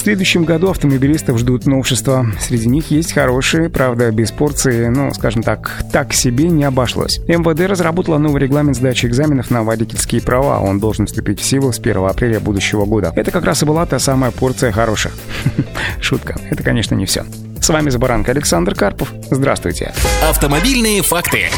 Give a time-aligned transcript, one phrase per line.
[0.00, 2.24] В следующем году автомобилистов ждут новшества.
[2.40, 7.18] Среди них есть хорошие, правда, без порции, ну, скажем так, так себе не обошлось.
[7.28, 10.58] МВД разработала новый регламент сдачи экзаменов на водительские права.
[10.58, 13.12] Он должен вступить в силу с 1 апреля будущего года.
[13.14, 15.12] Это как раз и была та самая порция хороших.
[16.00, 16.34] Шутка.
[16.50, 17.26] Это, конечно, не все.
[17.60, 19.12] С вами Забаранка Александр Карпов.
[19.30, 19.92] Здравствуйте.
[20.26, 21.50] Автомобильные факты.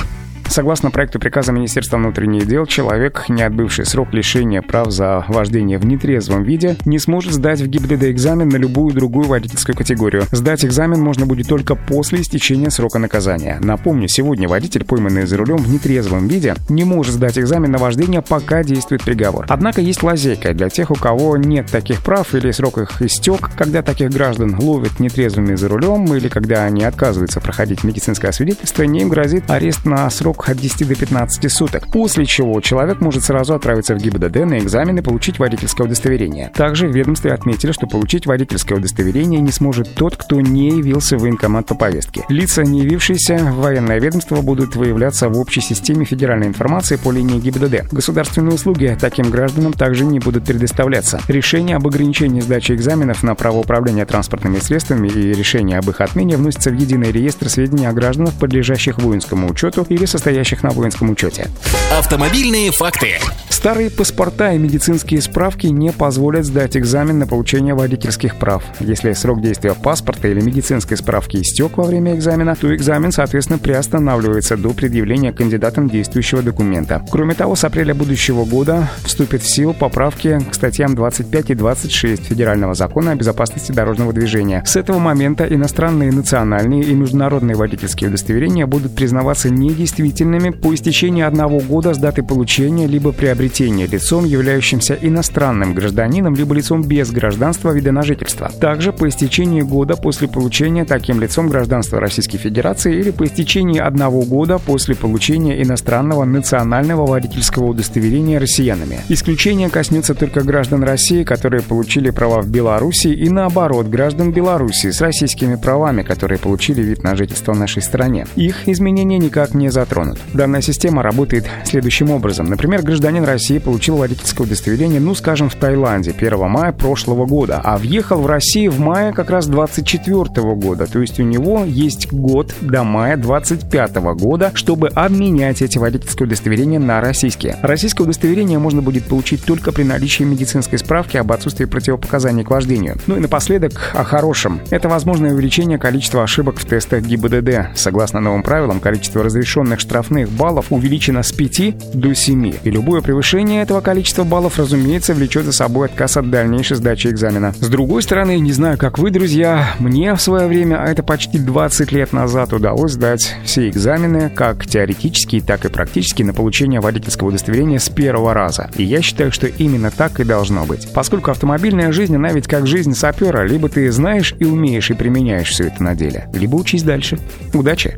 [0.53, 5.87] Согласно проекту приказа Министерства внутренних дел, человек, не отбывший срок лишения прав за вождение в
[5.87, 10.25] нетрезвом виде, не сможет сдать в ГИБДД экзамен на любую другую водительскую категорию.
[10.31, 13.61] Сдать экзамен можно будет только после истечения срока наказания.
[13.63, 18.21] Напомню, сегодня водитель, пойманный за рулем в нетрезвом виде, не может сдать экзамен на вождение,
[18.21, 19.47] пока действует приговор.
[19.49, 23.81] Однако есть лазейка для тех, у кого нет таких прав или срок их истек, когда
[23.81, 29.51] таких граждан ловят нетрезвыми за рулем или когда они отказываются проходить медицинское освидетельствование, им грозит
[29.51, 33.99] арест на срок от 10 до 15 суток, после чего человек может сразу отправиться в
[33.99, 36.51] ГИБДД на экзамен и получить водительское удостоверение.
[36.55, 41.21] Также в ведомстве отметили, что получить водительское удостоверение не сможет тот, кто не явился в
[41.23, 42.25] военкомат по повестке.
[42.29, 47.41] Лица, не явившиеся в военное ведомство, будут выявляться в общей системе федеральной информации по линии
[47.41, 47.93] ГИБДД.
[47.93, 51.21] Государственные услуги таким гражданам также не будут предоставляться.
[51.29, 56.37] Решение об ограничении сдачи экзаменов на право управления транспортными средствами и решение об их отмене
[56.37, 61.11] вносятся в единый реестр сведений о гражданах, подлежащих воинскому учету или состоящих состоящих на воинском
[61.11, 61.51] учете.
[61.93, 63.19] Автомобильные факты.
[63.63, 68.65] Старые паспорта и медицинские справки не позволят сдать экзамен на получение водительских прав.
[68.81, 74.57] Если срок действия паспорта или медицинской справки истек во время экзамена, то экзамен, соответственно, приостанавливается
[74.57, 77.07] до предъявления кандидатом действующего документа.
[77.09, 82.25] Кроме того, с апреля будущего года вступят в силу поправки к статьям 25 и 26
[82.25, 84.65] Федерального закона о безопасности дорожного движения.
[84.67, 91.23] С этого момента иностранные, национальные и международные водительские удостоверения будут признаваться недействительными действительными по истечении
[91.23, 97.71] одного года с даты получения либо приобретения лицом, являющимся иностранным гражданином, либо лицом без гражданства
[97.73, 98.51] вида на жительство.
[98.61, 104.23] Также по истечении года после получения таким лицом гражданства Российской Федерации или по истечении одного
[104.23, 109.01] года после получения иностранного национального водительского удостоверения россиянами.
[109.09, 115.01] Исключение коснется только граждан России, которые получили права в Беларуси, и наоборот, граждан Беларуси с
[115.01, 118.27] российскими правами, которые получили вид на жительство в нашей стране.
[118.37, 120.19] Их изменения никак не затронут.
[120.33, 122.47] Данная система работает следующим образом.
[122.47, 127.77] Например, гражданин России получил водительское удостоверение, ну, скажем, в Таиланде 1 мая прошлого года, а
[127.79, 130.87] въехал в Россию в мае как раз 24 года.
[130.87, 136.79] То есть у него есть год до мая 25 года, чтобы обменять эти водительские удостоверения
[136.79, 137.59] на российские.
[137.63, 142.97] Российское удостоверение можно будет получить только при наличии медицинской справки об отсутствии противопоказаний к вождению.
[143.07, 144.61] Ну и напоследок о хорошем.
[144.71, 147.77] Это возможное увеличение количества ошибок в тестах ГИБДД.
[147.77, 152.55] Согласно новым правилам, количество разрешенных штрафных баллов увеличено с 5 до 7.
[152.63, 153.01] И любое
[153.33, 157.55] превышение этого количества баллов, разумеется, влечет за собой отказ от дальнейшей сдачи экзамена.
[157.59, 161.39] С другой стороны, не знаю, как вы, друзья, мне в свое время, а это почти
[161.39, 167.29] 20 лет назад, удалось сдать все экзамены, как теоретические, так и практические, на получение водительского
[167.29, 168.71] удостоверения с первого раза.
[168.77, 170.93] И я считаю, что именно так и должно быть.
[170.93, 175.49] Поскольку автомобильная жизнь, она ведь как жизнь сапера, либо ты знаешь и умеешь и применяешь
[175.49, 177.19] все это на деле, либо учись дальше.
[177.55, 177.97] Удачи!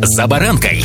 [0.00, 0.82] «За баранкой».